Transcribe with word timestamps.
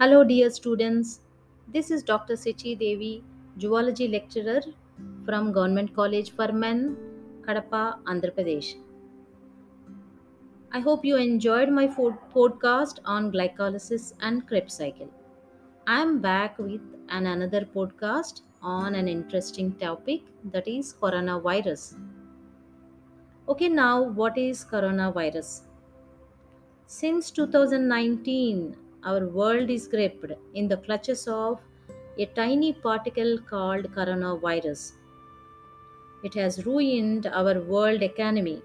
Hello, 0.00 0.24
dear 0.24 0.50
students. 0.50 1.20
This 1.68 1.90
is 1.90 2.02
Dr. 2.02 2.34
Sechi 2.34 2.76
Devi, 2.78 3.24
Zoology 3.60 4.08
lecturer 4.08 4.60
from 5.24 5.52
Government 5.52 5.94
College 5.94 6.32
for 6.32 6.52
Men, 6.52 6.96
Kadapa, 7.42 8.02
Andhra 8.04 8.32
Pradesh. 8.32 8.74
I 10.72 10.80
hope 10.80 11.04
you 11.04 11.16
enjoyed 11.16 11.68
my 11.68 11.86
podcast 11.86 12.98
on 13.04 13.30
glycolysis 13.30 14.12
and 14.20 14.46
Krebs 14.48 14.74
cycle. 14.74 15.08
I 15.86 16.02
am 16.02 16.20
back 16.20 16.58
with 16.58 16.82
an 17.08 17.26
another 17.26 17.64
podcast 17.64 18.42
on 18.62 18.96
an 18.96 19.06
interesting 19.06 19.72
topic 19.76 20.22
that 20.52 20.66
is 20.66 20.92
coronavirus. 20.92 21.94
Okay, 23.48 23.68
now 23.68 24.02
what 24.02 24.36
is 24.36 24.64
coronavirus? 24.64 25.62
Since 26.86 27.30
2019, 27.30 28.76
our 29.04 29.26
world 29.28 29.70
is 29.70 29.86
gripped 29.86 30.32
in 30.54 30.68
the 30.68 30.76
clutches 30.78 31.26
of 31.28 31.60
a 32.18 32.26
tiny 32.26 32.72
particle 32.72 33.38
called 33.38 33.84
coronavirus. 33.94 34.92
It 36.22 36.34
has 36.34 36.64
ruined 36.64 37.26
our 37.26 37.60
world 37.60 38.02
economy. 38.02 38.62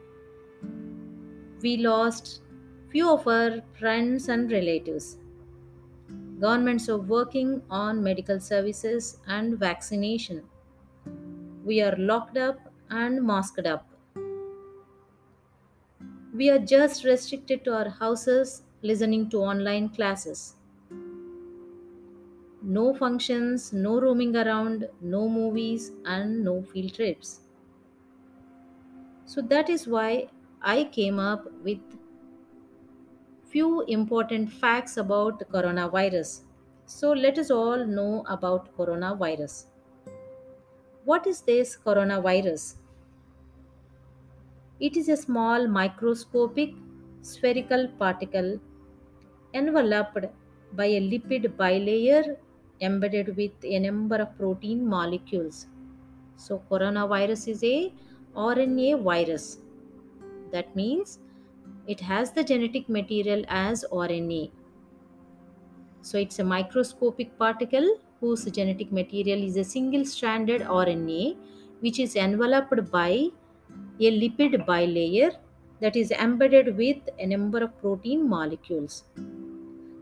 We 1.62 1.78
lost 1.78 2.42
few 2.90 3.10
of 3.12 3.28
our 3.28 3.62
friends 3.78 4.30
and 4.30 4.52
relatives. 4.52 5.18
Governments 6.40 6.88
are 6.88 6.98
working 6.98 7.62
on 7.70 8.02
medical 8.02 8.40
services 8.40 9.20
and 9.28 9.60
vaccination. 9.60 10.44
We 11.66 11.82
are 11.82 11.96
locked 11.98 12.38
up 12.38 12.60
and 12.90 13.22
masked 13.22 13.68
up. 13.68 13.86
We 16.34 16.50
are 16.50 16.60
just 16.60 17.04
restricted 17.04 17.66
to 17.66 17.76
our 17.76 17.90
houses 17.90 18.64
listening 18.82 19.30
to 19.30 19.38
online 19.42 19.90
classes. 19.90 20.56
No 22.64 22.94
functions, 22.94 23.74
no 23.74 24.00
roaming 24.00 24.34
around, 24.34 24.88
no 25.02 25.28
movies, 25.28 25.92
and 26.06 26.42
no 26.42 26.62
field 26.64 26.94
trips. 26.94 27.42
So 29.26 29.42
that 29.44 29.70
is 29.70 29.88
why 29.88 30.30
I 30.62 30.84
came 30.84 31.20
up 31.20 31.50
with 31.64 31.80
few 33.44 33.82
important 33.82 34.50
facts 34.50 34.96
about 34.96 35.40
coronavirus. 35.52 36.44
So 36.86 37.12
let 37.12 37.38
us 37.38 37.52
all 37.52 37.86
know 37.86 38.24
about 38.30 38.74
coronavirus. 38.78 39.66
What 41.04 41.28
is 41.28 41.42
this 41.42 41.76
coronavirus? 41.76 42.78
It 44.80 44.98
is 44.98 45.08
a 45.10 45.16
small 45.16 45.68
microscopic 45.68 46.74
spherical 47.22 47.88
particle 48.00 48.60
enveloped 49.54 50.26
by 50.74 50.86
a 50.86 51.02
lipid 51.02 51.56
bilayer 51.58 52.38
embedded 52.82 53.36
with 53.36 53.52
a 53.64 53.80
number 53.80 54.18
of 54.18 54.38
protein 54.38 54.88
molecules. 54.88 55.68
So 56.38 56.62
coronavirus 56.72 57.48
is 57.50 57.64
a 57.64 57.94
RNA 58.36 59.04
virus. 59.04 59.58
That 60.52 60.76
means 60.76 61.20
it 61.88 62.00
has 62.00 62.32
the 62.32 62.44
genetic 62.44 62.88
material 62.88 63.44
as 63.48 63.86
RNA. 63.92 64.52
So 66.02 66.18
it's 66.18 66.40
a 66.40 66.44
microscopic 66.44 67.38
particle 67.38 68.00
whose 68.20 68.46
genetic 68.46 68.92
material 68.92 69.44
is 69.44 69.58
a 69.58 69.64
single 69.64 70.06
stranded 70.06 70.62
RNA 70.62 71.38
which 71.82 72.00
is 72.00 72.16
enveloped 72.16 72.92
by 72.92 73.28
a 74.00 74.12
lipid 74.22 74.66
bilayer 74.66 75.36
that 75.82 75.96
is 75.96 76.12
embedded 76.12 76.76
with 76.78 76.98
a 77.20 77.26
number 77.26 77.60
of 77.64 77.78
protein 77.82 78.28
molecules. 78.28 79.04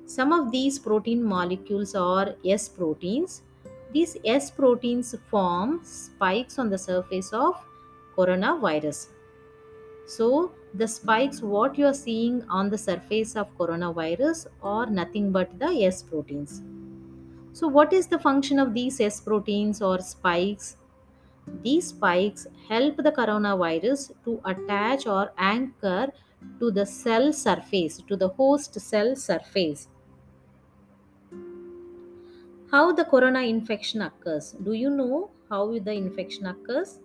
Some 0.08 0.31
of 0.31 0.52
these 0.52 0.80
protein 0.80 1.22
molecules 1.22 1.94
are 1.94 2.33
S 2.45 2.69
proteins. 2.69 3.42
These 3.92 4.15
S 4.23 4.49
proteins 4.49 5.14
form 5.30 5.82
spikes 5.83 6.58
on 6.58 6.70
the 6.70 6.77
surface 6.77 7.33
of 7.33 7.55
coronavirus. 8.15 9.08
So, 10.05 10.54
the 10.73 10.87
spikes 10.87 11.42
what 11.42 11.77
you 11.77 11.87
are 11.87 11.93
seeing 11.93 12.42
on 12.49 12.70
the 12.70 12.77
surface 12.77 13.36
of 13.36 13.54
coronavirus 13.58 14.48
are 14.64 14.86
nothing 14.86 15.33
but 15.33 15.59
the 15.59 15.83
S 15.83 16.04
proteins. 16.04 16.61
So, 17.52 17.67
what 17.67 17.92
is 17.92 18.08
the 18.08 18.17
function 18.17 18.59
of 18.59 18.73
these 18.73 19.02
S 19.02 19.20
proteins 19.20 19.82
or 19.82 19.99
spikes? 19.99 20.77
These 21.61 21.87
spikes 21.87 22.48
help 22.70 22.95
the 22.95 23.11
coronavirus 23.11 24.14
to 24.23 24.39
attach 24.45 25.05
or 25.05 25.33
anchor 25.37 26.14
to 26.61 26.71
the 26.71 26.86
cell 26.86 27.33
surface, 27.33 28.02
to 28.08 28.15
the 28.15 28.30
host 28.30 28.80
cell 28.80 29.14
surface. 29.17 29.89
How 32.70 32.92
the 32.92 33.05
corona 33.05 33.44
infection 33.44 34.02
occurs? 34.02 34.52
Do 34.61 34.73
you 34.73 34.89
know 34.89 35.32
how 35.50 35.80
the 35.80 35.94
infection 35.94 36.48
occurs? 36.48 37.00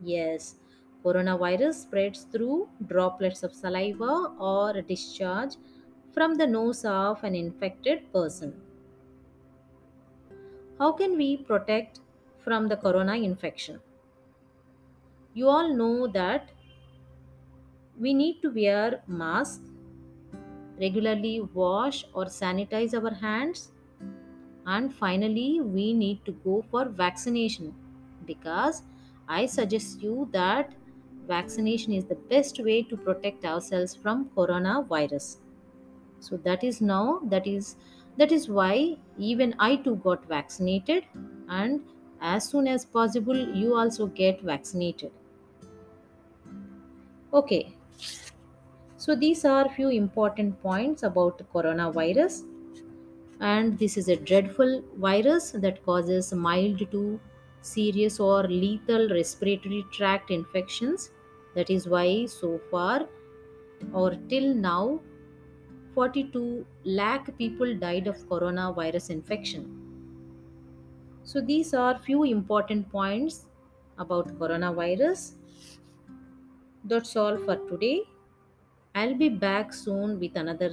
Yes, 0.00 0.54
coronavirus 1.04 1.74
spreads 1.74 2.22
through 2.30 2.68
droplets 2.86 3.42
of 3.42 3.52
saliva 3.52 4.32
or 4.38 4.80
discharge 4.82 5.54
from 6.14 6.36
the 6.36 6.46
nose 6.46 6.84
of 6.84 7.24
an 7.24 7.34
infected 7.34 8.12
person. 8.12 8.54
How 10.78 10.92
can 10.92 11.16
we 11.16 11.38
protect 11.38 11.98
from 12.44 12.68
the 12.68 12.76
corona 12.76 13.16
infection? 13.16 13.80
You 15.34 15.48
all 15.48 15.74
know 15.74 16.06
that 16.06 16.50
we 17.98 18.14
need 18.14 18.40
to 18.42 18.50
wear 18.50 19.02
masks, 19.08 19.68
regularly 20.78 21.40
wash 21.40 22.04
or 22.14 22.26
sanitize 22.26 22.94
our 22.94 23.14
hands, 23.14 23.71
and 24.66 24.94
finally 24.94 25.60
we 25.60 25.92
need 25.92 26.24
to 26.24 26.32
go 26.32 26.62
for 26.70 26.84
vaccination 26.88 27.74
because 28.24 28.82
I 29.28 29.46
suggest 29.46 30.02
you 30.02 30.28
that 30.32 30.74
vaccination 31.26 31.92
is 31.92 32.06
the 32.06 32.16
best 32.16 32.58
way 32.58 32.82
to 32.84 32.96
protect 32.96 33.44
ourselves 33.44 33.94
from 33.94 34.30
coronavirus. 34.30 35.38
So 36.20 36.36
that 36.38 36.64
is 36.64 36.80
now 36.80 37.20
that 37.24 37.46
is 37.46 37.76
that 38.16 38.32
is 38.32 38.48
why 38.48 38.98
even 39.18 39.54
I 39.58 39.76
too 39.76 39.96
got 39.96 40.26
vaccinated 40.26 41.06
and 41.48 41.84
as 42.20 42.48
soon 42.48 42.68
as 42.68 42.86
possible 42.86 43.36
you 43.36 43.74
also 43.76 44.06
get 44.06 44.40
vaccinated. 44.42 45.12
Okay, 47.32 47.74
so 48.96 49.14
these 49.14 49.44
are 49.44 49.68
few 49.68 49.88
important 49.90 50.60
points 50.62 51.02
about 51.02 51.42
coronavirus 51.52 52.36
and 53.40 53.78
this 53.78 53.96
is 53.96 54.08
a 54.08 54.16
dreadful 54.16 54.82
virus 54.96 55.50
that 55.52 55.84
causes 55.84 56.32
mild 56.32 56.78
to 56.90 57.20
serious 57.60 58.18
or 58.20 58.44
lethal 58.48 59.08
respiratory 59.10 59.84
tract 59.92 60.30
infections. 60.30 61.10
That 61.54 61.70
is 61.70 61.88
why 61.88 62.26
so 62.26 62.58
far 62.70 63.08
or 63.92 64.16
till 64.28 64.54
now 64.54 65.00
42 65.94 66.66
lakh 66.84 67.36
people 67.38 67.76
died 67.78 68.06
of 68.06 68.16
coronavirus 68.28 69.10
infection. 69.10 69.66
So 71.24 71.40
these 71.40 71.74
are 71.74 71.98
few 71.98 72.22
important 72.24 72.88
points 72.90 73.46
about 73.98 74.28
coronavirus. 74.38 75.34
That's 76.84 77.16
all 77.16 77.38
for 77.38 77.56
today. 77.68 78.02
I'll 78.94 79.16
be 79.16 79.28
back 79.30 79.72
soon 79.72 80.20
with 80.20 80.36
another 80.36 80.72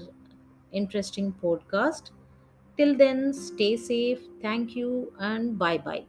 interesting 0.71 1.33
podcast 1.33 2.11
till 2.79 2.95
then 2.95 3.34
stay 3.34 3.75
safe. 3.78 4.28
Thank 4.41 4.75
you 4.75 5.13
and 5.19 5.57
bye 5.59 5.78
bye 5.78 6.06